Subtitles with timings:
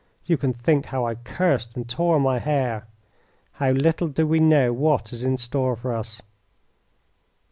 [0.25, 2.87] You can think how I cursed and tore my hair.
[3.51, 6.23] How little do we know what is in store for us!